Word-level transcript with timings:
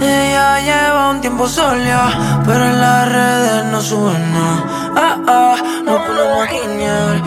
Ella 0.00 0.60
lleva 0.60 1.10
un 1.10 1.20
tiempo 1.20 1.48
sola, 1.48 2.40
pero 2.46 2.64
en 2.64 2.80
las 2.80 3.08
redes 3.08 3.64
no 3.66 3.80
sube 3.80 4.18
nada. 4.18 4.92
Ah, 4.96 5.16
ah, 5.26 5.56
no 5.84 6.04
ponemos 6.06 6.42
a 6.42 6.50
guiñar. 6.50 7.22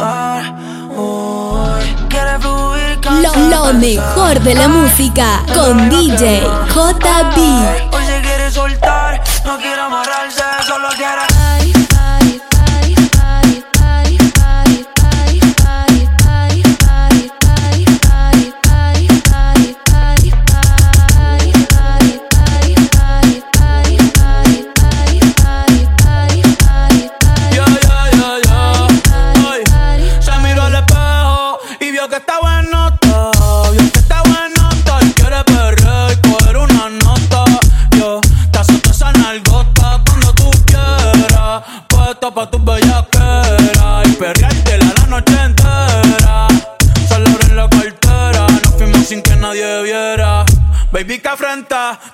Ah, 0.00 0.56
ah, 0.96 1.78
quiere 2.08 2.38
fluir 2.40 2.98
Lo, 3.22 3.66
lo 3.66 3.74
mejor 3.74 4.40
de 4.40 4.54
la 4.54 4.68
música 4.68 5.42
con 5.54 5.88
DJ 5.90 6.40
JB. 6.74 7.94
Hoy 7.94 8.04
se 8.06 8.20
quiere 8.22 8.50
soltar, 8.50 9.22
no 9.44 9.58
quiere 9.58 9.80
amarrarse, 9.80 10.42
solo 10.66 10.88
quiere. 10.96 11.43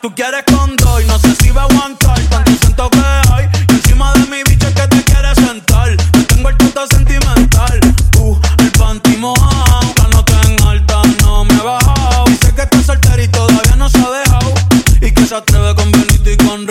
Tú 0.03 0.15
quieres 0.15 0.45
con 0.47 0.77
dos 0.77 1.03
y 1.03 1.07
no 1.07 1.19
sé 1.19 1.35
si 1.37 1.51
va 1.51 1.63
a 1.63 1.65
aguantar 1.67 2.19
tanto 2.29 2.51
siento 2.61 2.91
que 2.91 2.99
hay. 3.33 3.49
Y 3.69 3.73
encima 3.73 4.13
de 4.15 4.21
mi 4.27 4.43
bicho 4.43 4.69
es 4.69 4.75
que 4.75 4.89
te 4.89 5.05
quieres 5.05 5.37
sentar. 5.37 5.91
Yo 5.91 6.27
tengo 6.27 6.49
el 6.49 6.57
puto 6.57 6.87
sentimental. 6.87 7.81
Uh, 8.19 8.37
el 8.59 8.71
panty 8.73 9.17
mojado, 9.17 9.95
la 9.97 10.09
nota 10.09 10.41
en 10.45 10.67
alta 10.67 11.03
no 11.23 11.45
me 11.45 11.55
ha 11.55 11.63
bajado. 11.63 12.25
Dice 12.27 12.55
que 12.55 12.63
está 12.63 12.83
soltera 12.83 13.23
y 13.23 13.29
todavía 13.29 13.77
no 13.77 13.89
se 13.89 13.99
ha 13.99 14.11
dejado. 14.11 14.55
Y 15.01 15.11
que 15.13 15.27
se 15.27 15.35
atreve 15.35 15.75
con 15.75 15.91
Benito 15.93 16.31
y 16.31 16.37
con. 16.37 16.67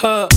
Eh, 0.00 0.28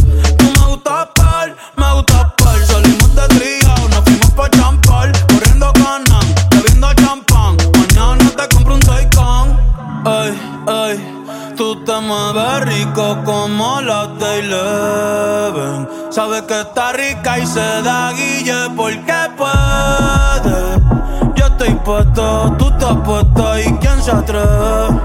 te 11.92 12.00
mueves 12.00 12.66
rico 12.66 13.18
como 13.26 13.82
de 13.82 14.40
Eleven. 14.40 15.90
Sabes 16.10 16.44
que 16.44 16.62
está 16.62 16.94
rica 16.94 17.40
y 17.40 17.46
se 17.46 17.82
da 17.82 18.14
guille 18.14 18.70
porque 18.78 19.14
puede. 19.38 20.80
Yo 21.36 21.46
estoy 21.48 21.74
puesto, 21.84 22.56
tú 22.58 22.70
estás 22.70 22.96
puesta 23.04 23.60
y 23.60 23.74
quién 23.80 24.02
se 24.02 24.12
atreve. 24.12 25.02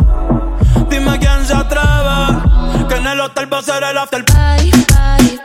Dime 0.88 1.18
quién 1.18 1.44
se 1.44 1.54
atreve. 1.54 2.86
Que 2.88 2.96
en 2.96 3.06
el 3.06 3.20
hotel 3.20 3.52
va 3.52 3.58
a 3.58 3.62
ser 3.62 3.82
el 3.82 3.98
after. 3.98 4.24
Un 4.30 5.35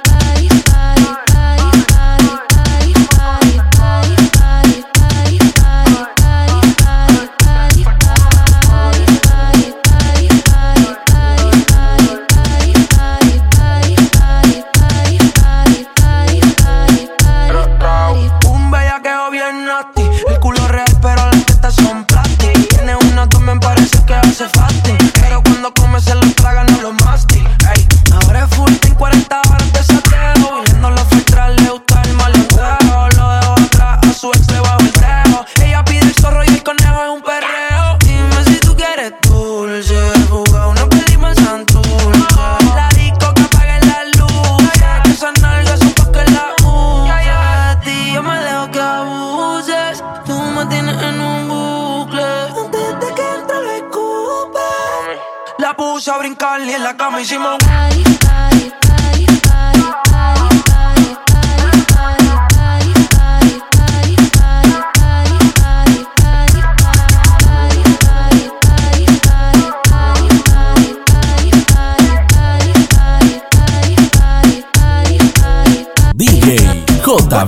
brincar 56.21 56.61
y 56.61 56.71
en 56.71 56.83
la 56.83 56.95
cama 56.95 57.19
hicimos 57.19 57.57
otra, 77.31 77.45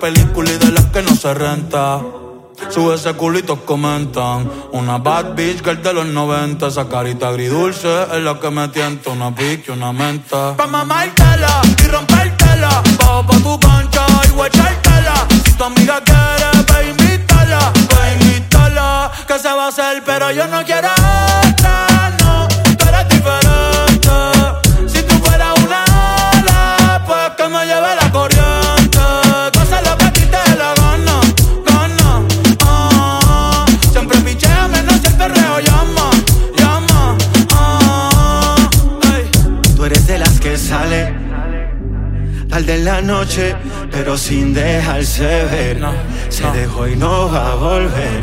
película 0.00 0.50
y 0.50 0.56
de 0.56 0.72
las 0.72 0.86
que 0.86 1.02
no 1.02 1.14
se 1.14 1.32
renta. 1.34 2.00
Sube 2.70 2.94
ese 2.94 3.12
culito, 3.14 3.64
comentan. 3.64 4.50
Una 4.72 4.98
bad 4.98 5.34
bitch 5.34 5.62
girl 5.62 5.82
de 5.82 5.92
los 5.92 6.06
90. 6.06 6.66
Esa 6.66 6.88
carita 6.88 7.28
agridulce 7.28 7.88
es 8.14 8.22
la 8.22 8.40
que 8.40 8.50
me 8.50 8.68
tienta. 8.68 9.10
Una 9.10 9.30
bitch 9.30 9.68
y 9.68 9.70
una 9.70 9.92
menta. 9.92 10.56
Pa' 10.56 10.66
mamártela 10.66 11.62
y 11.84 11.88
rompértela. 11.88 12.82
Bajo 12.98 13.26
pa' 13.26 13.38
tu 13.38 13.60
cancha 13.60 14.06
y 14.26 14.30
guachártela. 14.30 15.26
Si 15.44 15.52
tu 15.52 15.64
amiga 15.64 16.00
quiere, 16.02 16.50
ve 16.70 16.90
invítala. 16.90 17.72
Ve 17.90 18.12
invítala. 18.14 19.10
Que 19.26 19.38
se 19.38 19.48
va 19.48 19.66
a 19.66 19.68
hacer, 19.68 20.02
pero 20.04 20.30
yo 20.30 20.46
no 20.46 20.64
quiero 20.64 20.88
de 42.70 42.78
la 42.84 43.02
noche, 43.02 43.56
pero 43.90 44.16
sin 44.16 44.54
dejarse 44.54 45.44
ver. 45.46 45.80
No, 45.80 45.92
Se 46.28 46.44
dejó 46.52 46.86
y 46.86 46.94
no 46.94 47.28
va 47.28 47.52
a 47.52 47.54
volver. 47.56 48.20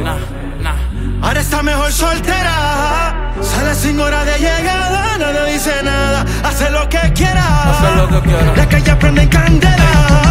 Ahora 1.21 1.41
está 1.41 1.61
mejor 1.61 1.91
soltera. 1.91 3.33
Sale 3.41 3.75
sin 3.75 3.99
hora 3.99 4.23
de 4.23 4.38
llegada, 4.39 5.17
no 5.17 5.33
le 5.33 5.51
dice 5.51 5.73
nada. 5.83 6.25
Hace 6.44 6.69
lo 6.69 6.88
que 6.88 7.01
quiera. 7.13 7.45
Hace. 7.71 8.55
La 8.55 8.69
calle 8.69 8.95
prende 8.95 9.27
candela. 9.27 10.26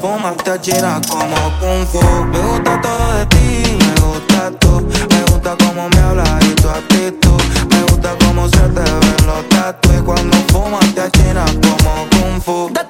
Fumas 0.00 0.36
te 0.44 0.50
achinas 0.50 1.06
como 1.06 1.36
Kung 1.58 1.86
Fu. 1.86 2.24
Me 2.26 2.38
gusta 2.38 2.80
todo 2.80 3.12
de 3.18 3.26
ti, 3.26 3.78
me 3.78 4.00
gusta 4.00 4.50
tú. 4.60 4.86
Me 5.10 5.20
gusta 5.32 5.56
cómo 5.58 5.88
me 5.88 5.98
hablas 5.98 6.44
y 6.44 6.54
tu 6.54 6.68
actitud. 6.68 7.42
Me 7.70 7.82
gusta 7.82 8.14
cómo 8.24 8.48
se 8.48 8.58
te 8.58 8.80
ven 8.80 9.26
los 9.26 9.48
tatu 9.48 9.88
Y 9.92 10.02
cuando 10.02 10.36
fumas 10.48 10.94
te 10.94 11.02
achinas 11.02 11.50
como 11.52 12.06
Kung 12.10 12.40
Fu. 12.42 12.85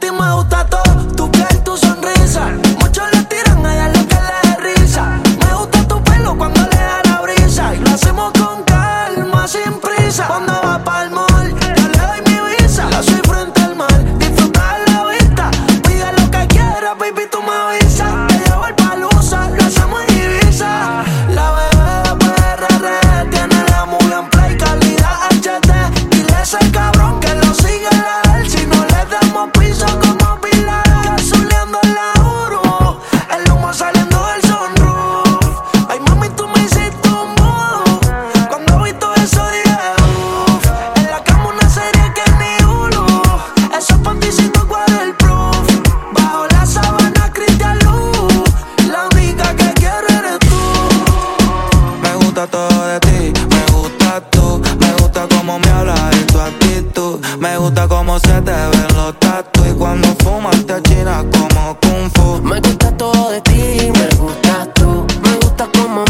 Me 52.37 52.43
gusta 52.43 52.59
todo 52.59 52.87
de 52.87 53.01
ti, 53.01 53.33
me 53.49 53.73
gusta 53.73 54.21
tú, 54.31 54.61
me 54.79 54.93
gusta 55.01 55.27
cómo 55.27 55.59
me 55.59 55.71
hablas 55.71 56.15
y 56.21 56.25
tu 56.25 56.39
actitud, 56.39 57.19
me 57.39 57.57
gusta 57.57 57.89
cómo 57.89 58.19
se 58.19 58.43
te 58.43 58.53
ven 58.53 58.95
los 58.95 59.19
tatu 59.19 59.65
y 59.65 59.73
cuando 59.73 60.09
fumas 60.23 60.67
te 60.67 60.75
achinas 60.75 61.25
como 61.33 61.79
kung 61.81 62.11
fu. 62.15 62.43
Me 62.43 62.61
gusta 62.61 62.95
todo 62.99 63.31
de 63.31 63.41
ti, 63.41 63.91
me 63.91 64.09
gusta 64.19 64.71
tú, 64.75 65.07
me 65.23 65.35
gusta 65.37 65.67
cómo 65.79 66.05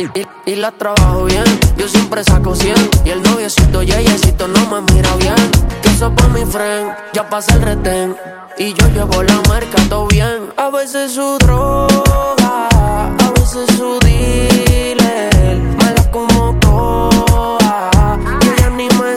Y, 0.00 0.50
y, 0.50 0.54
la 0.56 0.72
trabajo 0.72 1.24
bien. 1.24 1.44
Yo 1.76 1.86
siempre 1.86 2.24
saco 2.24 2.54
100. 2.54 2.74
Y 3.04 3.10
el 3.10 3.22
noviecito, 3.22 3.82
yeyecito, 3.82 4.48
no 4.48 4.66
me 4.68 4.80
mira 4.94 5.14
bien. 5.16 5.34
Que 5.82 5.90
eso 5.90 6.10
por 6.14 6.30
mi 6.30 6.42
friend, 6.46 6.90
ya 7.12 7.28
pasa 7.28 7.52
el 7.54 7.60
retén. 7.60 8.16
Y 8.56 8.72
yo 8.72 8.88
llevo 8.88 9.22
la 9.22 9.42
marca 9.46 9.76
todo 9.90 10.06
bien. 10.06 10.54
A 10.56 10.70
veces 10.70 11.12
su 11.12 11.36
droga, 11.38 12.68
a 12.70 13.30
veces 13.38 13.68
su 13.76 13.98
dealer. 13.98 15.58
Mala 15.76 16.10
como 16.10 16.58
toa, 16.60 18.18
y 18.40 18.48
ella 18.48 18.70
ni 18.70 18.88
me. 18.88 19.10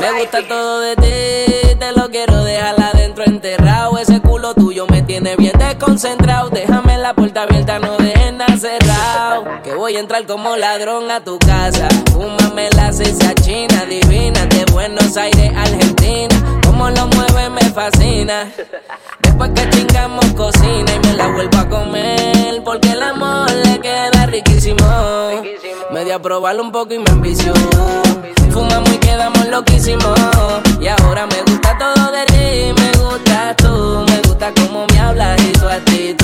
Me 0.00 0.20
gusta 0.20 0.38
todo 0.48 0.80
de 0.80 0.96
ti, 0.96 1.76
te 1.78 1.92
lo 1.96 2.10
quiero 2.10 2.42
dejar 2.42 2.82
adentro 2.82 3.24
enterrado. 3.24 3.96
Ese 3.96 4.20
culo 4.20 4.54
tuyo 4.54 4.86
me 4.88 5.02
tiene 5.02 5.36
bien 5.36 5.56
desconcentrado. 5.56 6.50
Déjame 6.50 6.98
la 6.98 7.14
puerta 7.14 7.42
abierta, 7.42 7.53
voy 9.84 9.96
a 9.96 10.00
entrar 10.00 10.24
como 10.24 10.56
ladrón 10.56 11.10
a 11.10 11.22
tu 11.22 11.38
casa. 11.38 11.88
Fúmame 12.10 12.70
la 12.70 12.90
ciencia 12.90 13.34
china, 13.34 13.84
divina, 13.84 14.46
de 14.46 14.64
Buenos 14.72 15.14
Aires, 15.14 15.52
Argentina. 15.54 16.34
Como 16.64 16.88
lo 16.88 17.06
mueve 17.08 17.50
me 17.50 17.60
fascina. 17.68 18.50
Después 19.20 19.50
que 19.50 19.68
chingamos 19.68 20.24
cocina 20.32 20.90
y 20.90 21.06
me 21.06 21.12
la 21.12 21.26
vuelvo 21.28 21.58
a 21.58 21.68
comer. 21.68 22.62
Porque 22.64 22.92
el 22.92 23.02
amor 23.02 23.50
le 23.50 23.78
queda 23.78 24.24
riquísimo. 24.24 24.86
Me 25.92 26.02
di 26.06 26.12
a 26.12 26.18
probarlo 26.18 26.62
un 26.62 26.72
poco 26.72 26.94
y 26.94 26.98
me 27.00 27.10
envició. 27.10 27.52
Fumamos 28.52 28.90
y 28.90 28.96
quedamos 28.96 29.46
loquísimos. 29.48 30.18
Y 30.80 30.88
ahora 30.88 31.26
me 31.26 31.42
gusta 31.42 31.76
todo 31.76 32.10
de 32.10 32.24
ti, 32.24 32.80
me 32.80 32.90
gusta 33.02 33.54
tú. 33.56 34.02
Me 34.08 34.18
gusta 34.22 34.50
cómo 34.54 34.86
me 34.86 34.98
hablas 34.98 35.38
y 35.42 35.52
tu 35.52 35.68
actitud. 35.68 36.23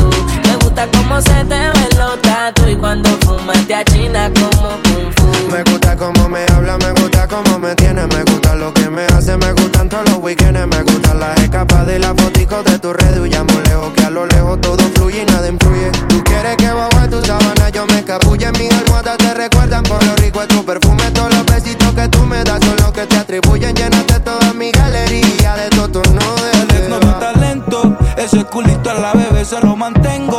Me 0.81 0.87
gusta 0.87 0.99
cómo 0.99 1.21
se 1.21 1.45
te 1.45 1.59
ven 1.59 1.99
los 1.99 2.23
tatu. 2.23 2.67
Y 2.67 2.75
cuando 2.75 3.11
fumas 3.21 3.67
te 3.67 3.75
achinas 3.75 4.31
como 4.33 4.69
kung 4.83 5.13
fu. 5.15 5.53
Me 5.53 5.63
gusta 5.65 5.95
cómo 5.95 6.27
me 6.27 6.47
habla, 6.55 6.79
me 6.79 6.93
gusta 6.93 7.29
cómo 7.29 7.59
me 7.59 7.75
tiene, 7.75 8.07
me 8.07 8.23
gusta 8.25 8.55
lo 8.55 8.73
que 8.73 8.89
me 8.89 9.05
hace, 9.07 9.37
me 9.37 9.53
gustan 9.53 9.91
todos 9.91 10.09
los 10.09 10.19
weekends, 10.19 10.67
me 10.67 10.83
gustan 10.83 11.21
las 11.21 11.39
escapadas 11.39 11.95
y 11.95 11.99
las 11.99 12.15
foticos 12.17 12.65
de 12.65 12.79
tu 12.79 12.95
red, 12.95 13.21
huyamos 13.21 13.57
lejos, 13.69 13.93
que 13.95 14.05
a 14.05 14.11
lo 14.11 14.25
lejos 14.25 14.59
todo 14.63 14.83
fluye 14.95 15.21
y 15.23 15.27
nada 15.27 15.49
influye. 15.49 15.91
Tú 16.09 16.25
quieres 16.25 16.57
que 16.57 16.71
bajo 16.71 17.09
tu 17.11 17.21
sábana 17.27 17.69
yo 17.69 17.87
me 17.87 17.99
escapulle, 17.99 18.51
mis 18.53 18.73
almohadas 18.73 19.19
te 19.19 19.35
recuerdan 19.35 19.83
por 19.83 20.03
lo 20.03 20.17
rico 20.17 20.41
de 20.41 20.47
tu 20.47 20.65
perfume, 20.65 21.11
todos 21.11 21.35
los 21.35 21.45
besitos 21.45 21.93
que 21.93 22.09
tú 22.09 22.25
me 22.25 22.43
das 22.43 22.65
son 22.65 22.77
los 22.77 22.93
que 22.93 23.07
te 23.07 23.17
atribuyen, 23.19 23.77
llenaste 23.77 24.19
toda 24.21 24.55
mi 24.55 24.71
galería 24.71 25.57
de 25.57 25.69
todos 25.71 25.93
tus 25.93 26.11
nudes. 26.13 26.89
no 26.89 26.99
talento. 27.19 27.99
Ese 28.17 28.45
culito 28.45 28.91
a 28.91 28.95
la 28.95 29.13
bebé 29.15 29.45
se 29.45 29.61
lo 29.61 29.77
mantengo. 29.77 30.30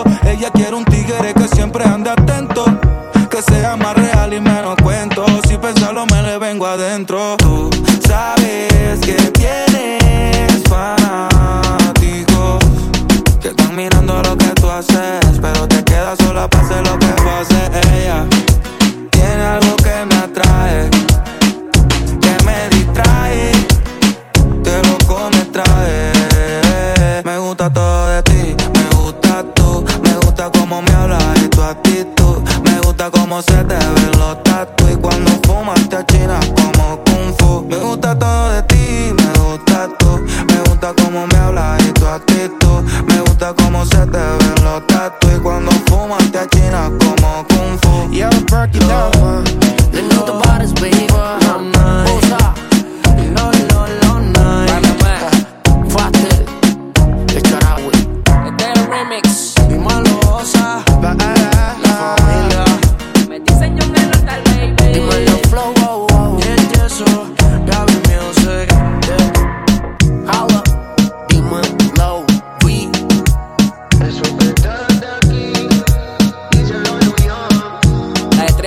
Adentro. 6.66 7.38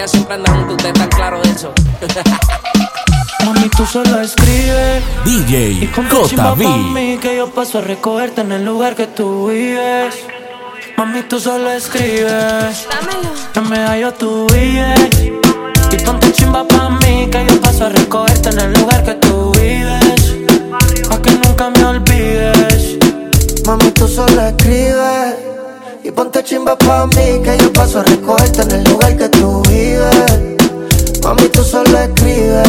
Siempre 0.06 0.34
andan 0.34 0.54
juntos, 0.56 0.76
ustedes 0.76 0.92
están 0.94 1.08
claros 1.08 1.42
de 1.42 1.50
eso. 1.50 1.72
Mami, 3.46 3.68
tú 3.70 3.86
solo 3.86 4.20
escribes. 4.20 5.02
Y 5.24 5.40
DJ 5.40 5.90
pa' 6.36 6.54
mí 6.56 7.18
que 7.20 7.36
yo 7.36 7.50
paso 7.50 7.78
a 7.78 7.80
recogerte 7.80 8.42
en 8.42 8.52
el 8.52 8.64
lugar 8.64 8.94
que 8.96 9.06
tú 9.06 9.48
vives. 9.48 10.14
Mami, 10.98 11.22
tú 11.22 11.40
solo 11.40 11.70
escribes. 11.70 12.86
Que 13.54 13.60
me 13.60 13.78
hallo 13.78 14.12
tú 14.12 14.46
vives. 14.52 15.10
Y 15.90 15.96
ponte 16.04 16.32
chimba 16.32 16.66
pa' 16.68 16.90
mí 16.90 17.28
que 17.30 17.46
yo 17.48 17.60
paso 17.62 17.86
a 17.86 17.88
recogerte 17.88 18.50
en 18.50 18.60
el 18.60 18.72
lugar 18.74 19.04
que 19.04 19.14
tú 19.14 19.52
vives. 19.52 20.34
Pa' 21.08 21.22
que 21.22 21.30
nunca 21.30 21.70
me 21.70 21.84
olvides. 21.84 22.98
Mami, 23.66 23.90
tú 23.92 24.06
solo 24.06 24.48
escribes. 24.48 25.53
Y 26.06 26.10
ponte 26.10 26.44
chimba 26.44 26.76
pa' 26.76 27.06
mí 27.06 27.40
que 27.42 27.56
yo 27.56 27.72
paso 27.72 28.00
a 28.00 28.02
recogerte 28.02 28.60
en 28.60 28.70
el 28.72 28.84
lugar 28.84 29.16
que 29.16 29.26
tú 29.30 29.62
vives. 29.62 30.60
Mami, 31.22 31.48
tú 31.48 31.64
solo 31.64 31.98
escribes. 31.98 32.68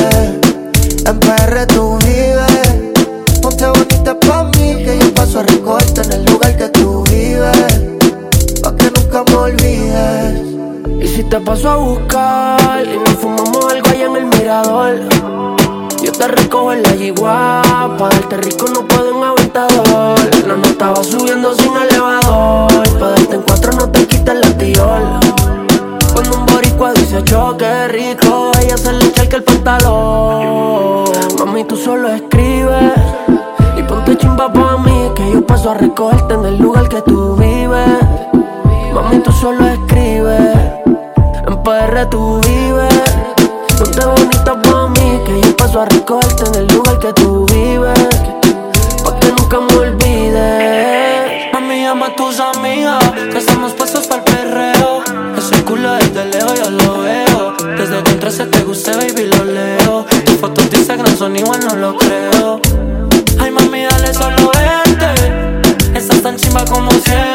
En 1.06 1.20
PR 1.20 1.68
tú 1.68 1.98
vives. 1.98 3.42
Ponte 3.42 3.68
bonita 3.68 4.18
pa' 4.22 4.46
mí 4.56 4.76
que 4.86 4.98
yo 5.02 5.14
paso 5.14 5.42
a 5.42 5.44
recogerte 5.44 6.02
en 6.04 6.14
el 6.14 6.26
lugar 6.26 6.58
que 6.58 6.70
tú 6.70 7.04
vives. 7.12 7.58
Pa' 8.64 8.74
que 8.78 8.90
nunca 8.92 9.26
me 9.28 9.36
olvides. 9.36 11.04
Y 11.04 11.08
si 11.14 11.24
te 11.24 11.38
paso 11.42 11.70
a 11.72 11.76
buscar 11.76 12.86
y 12.88 12.98
nos 12.98 13.20
fumamos 13.20 13.66
algo 13.70 13.90
allá 13.90 14.06
en 14.06 14.16
el 14.16 14.26
mirador. 14.28 15.55
Te 16.18 16.30
recojo 16.30 16.72
en 16.72 16.82
la 16.82 16.96
yigua, 16.96 17.62
pa' 17.98 18.08
darte 18.10 18.38
rico 18.38 18.68
no 18.74 18.88
puedo 18.88 19.18
en 19.18 19.24
aventador. 19.24 20.18
La 20.48 20.56
nota 20.56 20.92
va 20.92 21.04
subiendo 21.04 21.54
sin 21.54 21.76
elevador, 21.76 22.68
pa' 23.00 23.10
darte 23.10 23.36
en 23.36 23.42
cuatro 23.42 23.74
no 23.74 23.90
te 23.90 24.08
quita 24.08 24.32
el 24.32 24.40
latiol. 24.40 25.20
Cuando 26.14 26.38
un 26.38 26.46
boricua 26.46 26.94
dice 26.94 27.22
choque 27.26 27.90
rico, 27.90 28.52
ella 28.62 28.78
se 28.78 28.94
le 28.94 29.06
echa 29.08 29.24
el 29.24 29.44
pantalón. 29.44 31.04
Mami, 31.38 31.66
tú 31.66 31.76
solo 31.76 32.08
escribes 32.08 32.94
y 33.78 33.84
ponte 33.84 34.18
chimba 34.18 34.52
pa' 34.52 34.78
mí 34.78 35.12
que 35.16 35.34
yo 35.34 35.46
paso 35.46 35.72
a 35.72 35.74
recogerte 35.74 36.36
en 36.36 36.46
el 36.46 36.58
lugar 36.58 36.88
que 36.88 37.02
tú 37.02 37.36
vives. 37.36 38.00
Mami, 38.94 39.20
tú 39.20 39.34
solo 39.34 39.68
escribes, 39.68 40.56
en 41.46 41.64
PR 41.64 42.06
tú 42.10 42.40
vives. 42.40 43.04
Ponte 43.78 44.06
bonita 44.06 44.62
pa' 44.62 44.85
que 45.26 45.42
yo 45.42 45.56
paso 45.58 45.82
a 45.82 45.86
recogerte 45.86 46.44
en 46.46 46.56
el 46.56 46.68
lugar 46.68 47.00
que 47.00 47.12
tú 47.14 47.46
vives. 47.48 48.00
Pa' 49.04 49.20
que 49.20 49.28
nunca 49.30 49.60
me 49.60 49.76
olvides. 49.76 51.52
Mami, 51.52 51.82
llama 51.82 52.08
a 52.08 52.16
tus 52.16 52.40
amigas, 52.40 53.04
que 53.32 53.38
estamos 53.38 53.74
puestos 53.74 54.08
para 54.08 54.24
el 54.24 54.32
perreo. 54.32 55.04
Ese 55.38 55.64
culo 55.64 55.94
desde 55.94 56.26
lejos 56.26 56.60
yo 56.60 56.70
lo 56.70 57.00
veo. 57.00 57.54
Desde 57.78 58.04
que 58.04 58.12
entraste 58.12 58.46
te 58.46 58.64
gusté, 58.64 58.92
baby, 58.92 59.30
lo 59.36 59.46
leo. 59.46 60.06
Tus 60.26 60.36
fotos 60.36 60.70
de 60.70 60.78
Instagram 60.78 61.18
son 61.18 61.36
igual, 61.36 61.60
no 61.68 61.76
lo 61.76 61.98
creo. 61.98 62.62
Ay, 63.40 63.52
mami, 63.52 63.84
dale 63.84 64.14
solo 64.14 64.52
vente. 64.54 65.98
Estás 65.98 66.22
tan 66.22 66.36
chimba 66.38 66.64
como 66.66 66.92
siempre. 66.92 67.35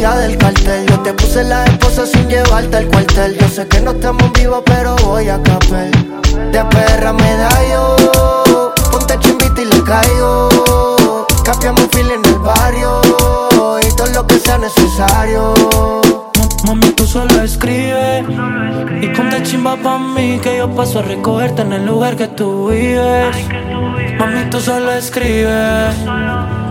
Del 0.00 0.38
cartel. 0.38 0.86
Yo 0.86 0.98
te 1.00 1.12
puse 1.12 1.44
la 1.44 1.62
esposa 1.66 2.06
sin 2.06 2.26
llevarte 2.26 2.74
al 2.78 2.86
cuartel. 2.86 3.36
Yo 3.38 3.48
sé 3.48 3.68
que 3.68 3.80
no 3.80 3.90
estamos 3.90 4.32
vivos 4.32 4.62
pero 4.64 4.96
voy 5.04 5.28
a 5.28 5.42
caper 5.42 5.90
De 6.50 6.64
perra 6.64 7.12
me 7.12 7.36
da 7.36 7.50
yo. 7.70 8.72
Ponte 8.90 9.18
chimbita 9.18 9.60
y 9.60 9.66
le 9.66 9.82
caigo. 9.84 11.26
Cambiamos 11.44 11.82
un 11.82 11.90
fil 11.90 12.10
en 12.10 12.24
el 12.24 12.38
barrio. 12.38 13.02
Y 13.86 13.94
todo 13.94 14.06
lo 14.14 14.26
que 14.26 14.38
sea 14.38 14.56
necesario. 14.56 15.52
Mami, 16.64 16.92
tú 16.92 17.06
solo 17.06 17.42
escribes 17.42 18.24
Y 19.00 19.06
ponte 19.08 19.42
chimba 19.42 19.76
pa' 19.76 19.98
mí 19.98 20.38
Que 20.42 20.58
yo 20.58 20.68
paso 20.74 20.98
a 20.98 21.02
recogerte 21.02 21.62
en 21.62 21.72
el 21.72 21.86
lugar 21.86 22.16
que 22.16 22.26
tú 22.26 22.68
vives. 22.68 23.36
Mami, 24.18 24.48
tú 24.50 24.60
solo 24.60 24.92
escribes 24.92 25.94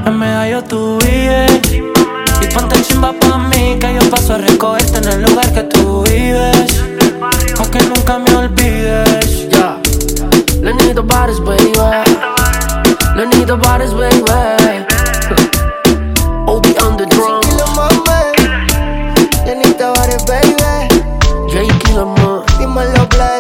En 0.06 0.18
medallo 0.18 0.64
tú 0.64 0.98
vives 1.00 1.99
ponte 2.60 2.82
chimba 2.82 3.14
pa' 3.14 3.38
mí 3.38 3.78
Que 3.80 3.94
yo 3.94 4.10
paso 4.10 4.34
a 4.34 4.38
recogerte 4.38 4.98
en 4.98 5.08
el 5.08 5.22
lugar 5.24 5.52
que 5.54 5.64
tú 5.64 6.04
vives. 6.04 6.84
Aunque 7.60 7.80
nunca 7.84 8.20
me 8.20 8.36
olvides. 8.36 9.50
Ya. 9.50 9.78
Lenito 10.62 11.04
Bares, 11.04 11.40
baby. 11.40 11.72
Lenito 13.16 13.58
Bares, 13.58 13.94
baby. 13.94 14.24
Obi 16.48 16.76
on 16.84 16.98
the 16.98 17.06
drum. 17.06 17.42
Kilo 17.42 17.66
mame. 17.76 18.22
Lenita 19.46 19.94
Bares, 19.94 20.26
baby. 20.26 20.56
J 21.52 21.68
Killer 21.80 22.06
Man 22.06 22.44
Dímelo 22.60 23.08
bless 23.10 23.39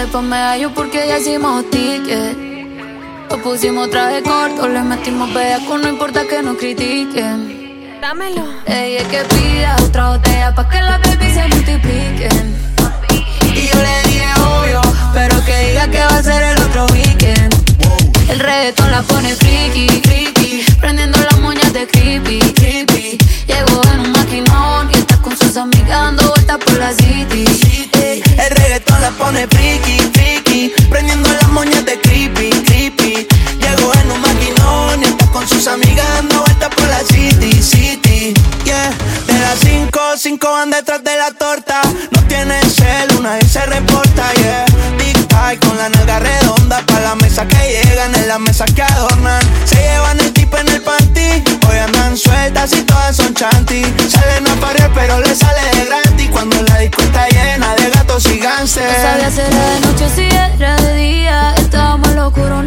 después 0.00 0.24
me 0.24 0.36
hallo 0.36 0.72
porque 0.74 1.06
ya 1.06 1.18
hicimos 1.18 1.68
ticket. 1.70 2.36
Lo 3.28 3.42
pusimos 3.42 3.90
traje 3.90 4.22
corto, 4.22 4.68
le 4.68 4.80
metimos 4.82 5.32
bellaco, 5.32 5.78
no 5.78 5.88
importa 5.88 6.26
que 6.26 6.42
nos 6.42 6.56
critiquen. 6.56 7.98
Dámelo. 8.00 8.44
Ella 8.66 9.00
es 9.02 9.08
que 9.08 9.24
pida 9.24 9.76
otra 9.82 10.10
botella 10.10 10.54
pa' 10.54 10.68
que 10.68 10.80
las 10.80 11.00
baby 11.02 11.34
se 11.34 11.48
multipliquen. 11.48 12.56
Y 13.54 13.66
yo 13.68 13.76
le 13.86 14.08
dije 14.08 14.26
obvio, 14.40 14.80
pero 15.12 15.44
que 15.44 15.68
diga 15.68 15.86
que 15.88 15.98
va 15.98 16.16
a 16.16 16.22
ser 16.22 16.42
el 16.42 16.62
otro 16.62 16.86
weekend. 16.92 17.54
El 18.30 18.40
reggaetón 18.40 18.90
la 18.90 19.02
pone 19.02 19.34
friki, 19.34 19.86
friki, 20.02 20.64
prendiendo 20.80 21.18
las 21.18 21.38
moñas 21.40 21.72
de 21.74 21.86
creepy, 21.86 22.38
creepy. 22.54 23.18
Llegó 23.46 23.82
en 23.92 24.00
un 24.00 24.12
maquinón 24.12 24.90
y 24.94 24.98
está 24.98 25.20
con 25.20 25.36
sus 25.36 25.56
amigas 25.56 25.88
dando 25.88 26.26
vueltas 26.28 26.58
por 26.58 26.78
la 26.78 26.92
city. 26.92 27.89
La 29.00 29.10
pone 29.12 29.46
friki, 29.48 29.98
friki, 30.12 30.72
prendiendo 30.90 31.30
las 31.32 31.48
moñas 31.48 31.84
de 31.86 31.98
creepy, 32.00 32.50
creepy. 32.50 33.26
Llegó 33.58 33.94
en 33.94 34.10
un 34.10 34.20
maquinón 34.20 35.02
y 35.02 35.06
está 35.06 35.26
con 35.32 35.48
sus 35.48 35.66
amigas 35.68 36.06
dando 36.14 36.40
vueltas 36.40 36.68
por 36.74 36.86
la 36.86 37.00
city, 37.00 37.62
city. 37.62 38.34
Yeah, 38.64 38.90
de 39.26 39.38
las 39.38 39.58
cinco, 39.60 40.00
cinco 40.16 40.52
van 40.52 40.70
detrás 40.70 41.02
de 41.02 41.16
la 41.16 41.30
torta. 41.30 41.80
No 42.10 42.22
tiene 42.28 42.60
cel, 42.62 43.16
una 43.18 43.36
vez 43.36 43.50
se 43.50 43.64
reporta, 43.64 44.34
yeah. 44.34 44.66
Tic 44.98 45.26
tac 45.28 45.64
con 45.66 45.78
la 45.78 45.88
nalga 45.88 46.18
redonda 46.18 46.84
pa' 46.84 47.00
la 47.00 47.14
mesa 47.14 47.48
que 47.48 47.56
llegan, 47.56 48.14
en 48.14 48.28
la 48.28 48.38
mesa 48.38 48.66
que 48.66 48.82
adornan. 48.82 49.40
Se 49.64 49.76
llevan 49.76 50.20
el 50.20 50.32
andan 51.90 52.16
sueltas 52.16 52.72
y 52.72 52.82
todas 52.82 53.16
son 53.16 53.34
chanty. 53.34 53.82
Salen 54.08 54.46
a 54.48 54.54
parir 54.60 54.90
pero 54.94 55.20
le 55.20 55.34
sale 55.34 55.60
de 55.76 55.84
gratis 55.86 56.30
cuando 56.30 56.62
la 56.62 56.78
disco 56.78 57.02
está 57.02 57.28
llena 57.28 57.74
de 57.74 57.90
gatos 57.90 58.26
y 58.26 58.38
ganses. 58.38 58.84
No 58.84 59.08
sabía 59.08 59.30
si 59.30 59.40
era 59.40 59.70
de 59.70 59.80
noche 59.80 60.08
si 60.14 60.22
era 60.22 60.76
de 60.76 60.94
día. 60.94 61.54
Estábamos 61.56 62.08
en 62.08 62.16
lo 62.16 62.28
oscuro, 62.28 62.62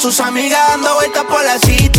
sus 0.00 0.18
amigas 0.20 0.58
dando 0.68 0.94
vueltas 0.94 1.24
por 1.24 1.44
la 1.44 1.58
city, 1.58 1.89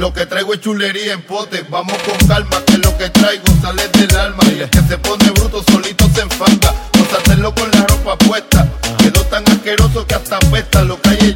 lo 0.00 0.14
que 0.14 0.24
traigo 0.24 0.54
es 0.54 0.60
chulería 0.60 1.12
en 1.12 1.22
pote. 1.22 1.62
Vamos 1.68 1.96
con 1.98 2.26
calma 2.26 2.64
que 2.64 2.78
lo 2.78 2.96
que 2.96 3.10
traigo 3.10 3.44
sale 3.60 3.86
del 3.88 4.16
alma. 4.16 4.42
Y 4.46 4.60
el 4.60 4.70
que 4.70 4.80
se 4.80 4.96
pone 4.96 5.30
bruto 5.30 5.62
solito 5.70 6.08
se 6.14 6.22
enfanga 6.22 6.72
Vamos 6.94 7.12
a 7.12 7.16
hacerlo 7.18 7.54
con 7.54 7.70
la 7.70 7.86
ropa 7.86 8.16
puesta. 8.16 8.66
Quedó 8.98 9.22
tan 9.26 9.46
asqueroso 9.48 10.06
que 10.06 10.14
hasta 10.14 10.36
apesta. 10.36 10.82
Lo 10.84 11.00
que 11.02 11.10
hay 11.10 11.34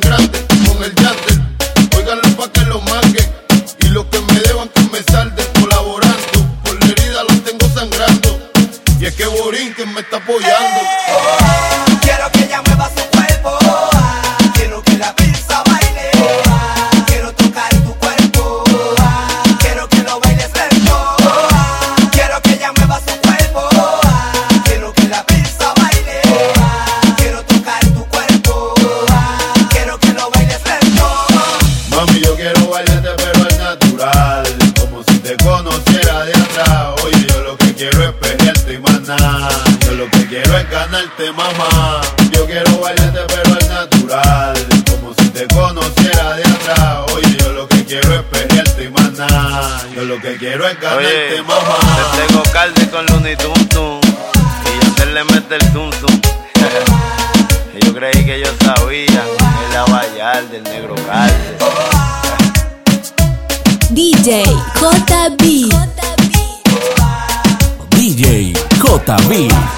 grande 0.00 0.46
con 0.66 0.82
el 0.82 0.94
yandel. 0.94 1.38
Óiganlo 1.96 2.36
pa' 2.36 2.52
que 2.52 2.60
lo 2.62 2.80
manguen. 2.80 3.28
Y 3.80 3.88
los 3.88 4.04
que 4.06 4.20
me 4.20 4.40
deban 4.40 4.68
que 4.68 4.82
me 4.92 5.02
salden 5.02 5.46
colaborando. 5.60 6.38
Por 6.64 6.80
la 6.80 6.86
herida 6.92 7.22
los 7.28 7.44
tengo 7.44 7.68
sangrando. 7.74 8.50
Y 9.00 9.06
es 9.06 9.14
que 9.14 9.26
Borín 9.26 9.74
que 9.74 9.86
me 9.86 10.00
está 10.00 10.18
apoyando. 10.18 10.85
DJ 64.06 64.46
JB. 64.78 65.68
DJ 67.90 68.54
JB. 68.78 69.75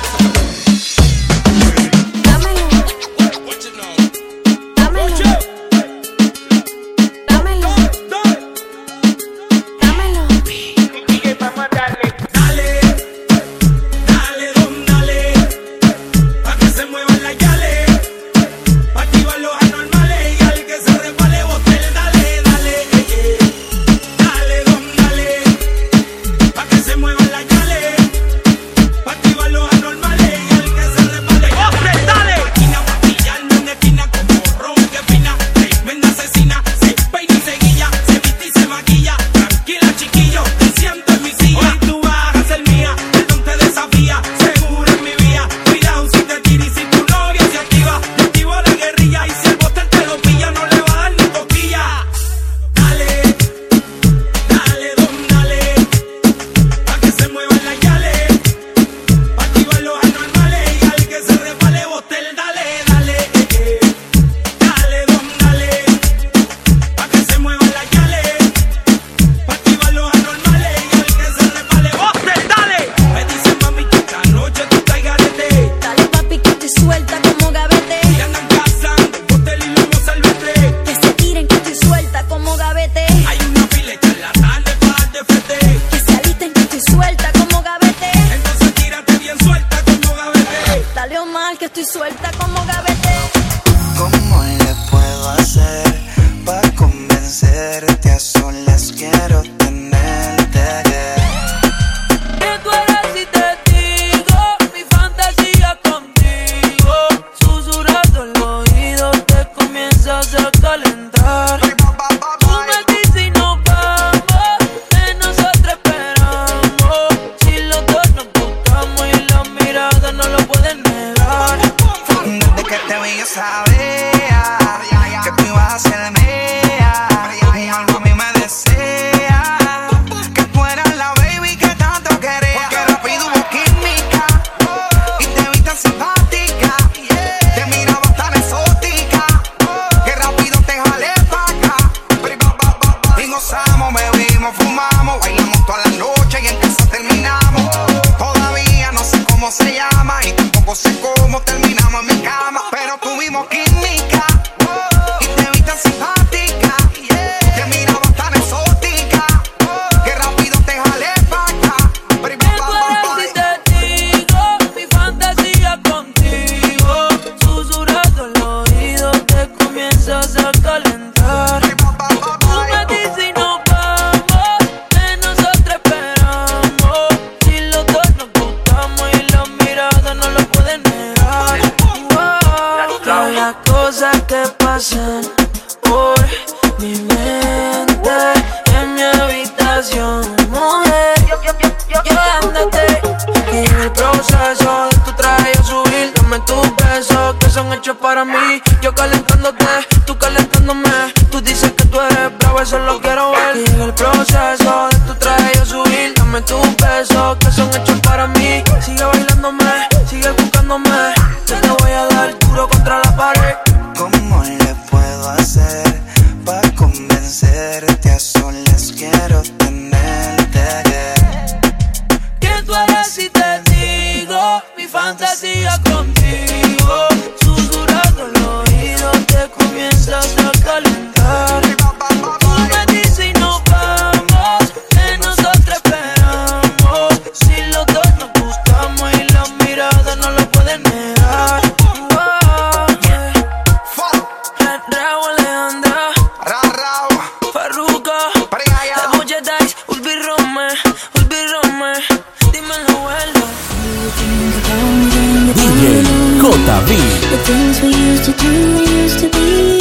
JB. 256.48 256.96
The 257.30 257.38
things 257.44 257.82
we 257.82 257.88
used 257.88 258.24
to 258.24 258.32
do, 258.32 258.78
we 258.78 258.86
used 259.02 259.18
to 259.18 259.28
be. 259.28 259.80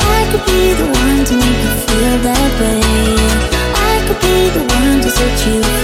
I 0.00 0.26
could 0.30 0.44
be 0.46 0.72
the 0.72 0.86
one 0.86 1.24
to 1.26 1.34
make 1.34 1.60
you 1.64 1.72
feel 1.84 2.18
that 2.28 2.50
way. 2.60 2.80
I 3.90 4.04
could 4.06 4.20
be 4.20 4.48
the 4.56 4.64
one 4.74 5.02
to 5.02 5.10
set 5.10 5.46
you 5.46 5.77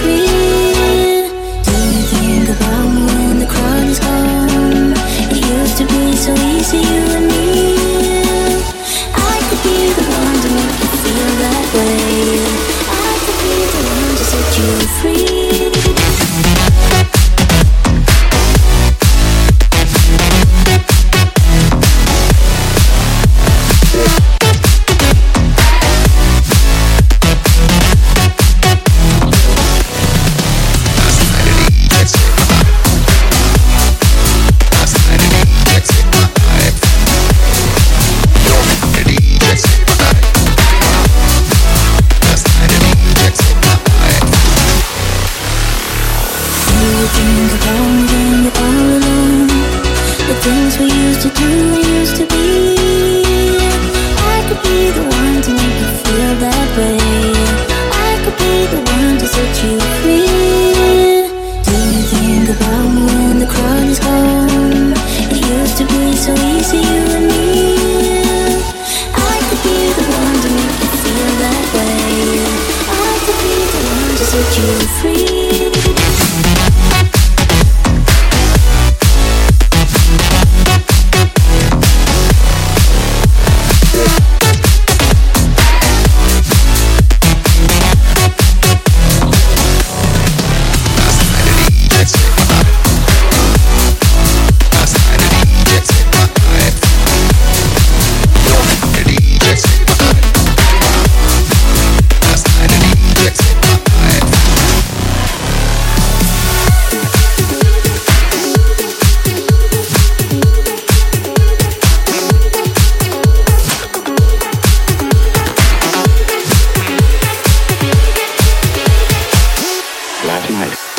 tonight. 120.45 120.94